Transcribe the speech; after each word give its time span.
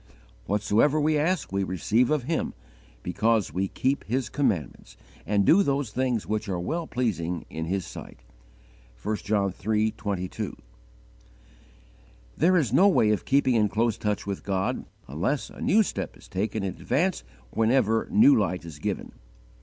"Whatsoever 0.47 0.99
we 0.99 1.15
ask 1.15 1.51
we 1.51 1.63
receive 1.63 2.09
of 2.09 2.23
Him, 2.23 2.55
because 3.03 3.53
we 3.53 3.67
keep 3.67 4.03
His 4.05 4.29
commandments, 4.29 4.97
and 5.27 5.45
do 5.45 5.61
those 5.61 5.91
things 5.91 6.25
which 6.25 6.49
are 6.49 6.59
well 6.59 6.87
pleasing 6.87 7.45
in 7.51 7.65
His 7.65 7.85
sight." 7.85 8.23
(1 9.03 9.17
John 9.17 9.53
iii. 9.69 9.91
22.) 9.91 10.57
There 12.35 12.57
is 12.57 12.73
no 12.73 12.87
way 12.87 13.11
of 13.11 13.25
keeping 13.25 13.53
in 13.53 13.69
close 13.69 13.95
touch 13.99 14.25
with 14.25 14.41
God 14.43 14.85
unless 15.07 15.51
a 15.51 15.61
new 15.61 15.83
step 15.83 16.17
is 16.17 16.27
taken 16.27 16.63
in 16.63 16.73
advance 16.73 17.23
whenever 17.51 18.07
new 18.09 18.35
light 18.35 18.65
is 18.65 18.79
given. 18.79 19.11